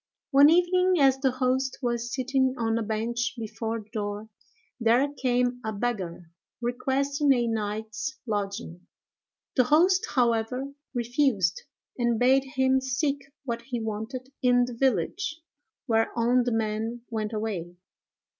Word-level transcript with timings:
One 0.31 0.49
evening, 0.49 0.95
as 0.99 1.19
the 1.19 1.29
host 1.29 1.77
was 1.83 2.11
sitting 2.11 2.55
on 2.57 2.75
a 2.79 2.81
bench 2.81 3.35
before 3.37 3.81
the 3.81 3.89
door, 3.93 4.29
there 4.79 5.07
came 5.13 5.61
a 5.63 5.71
beggar, 5.71 6.31
requesting 6.59 7.31
a 7.33 7.45
night's 7.45 8.17
lodging. 8.25 8.87
The 9.55 9.65
host, 9.65 10.07
however, 10.15 10.73
refused, 10.95 11.61
and 11.99 12.17
bade 12.17 12.45
him 12.55 12.81
seek 12.81 13.27
what 13.45 13.61
he 13.61 13.79
wanted 13.79 14.33
in 14.41 14.65
the 14.65 14.73
village; 14.73 15.39
whereon 15.87 16.45
the 16.45 16.51
man 16.51 17.01
went 17.11 17.31
away. 17.31 17.75